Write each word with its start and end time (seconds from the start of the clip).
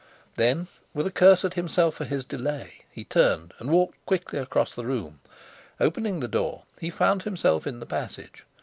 Then, 0.35 0.65
with 0.95 1.05
a 1.05 1.11
curse 1.11 1.45
at 1.45 1.53
himself 1.53 1.93
for 1.93 2.05
his 2.05 2.25
delay, 2.25 2.79
he 2.89 3.03
turned 3.03 3.53
and 3.59 3.69
walked 3.69 4.03
quickly 4.07 4.39
across 4.39 4.73
the 4.73 4.87
room. 4.87 5.19
Opening 5.79 6.21
the 6.21 6.27
door, 6.27 6.63
he 6.79 6.89
found 6.89 7.21
himself 7.21 7.67
in 7.67 7.79
the 7.79 7.85
passage. 7.85 8.43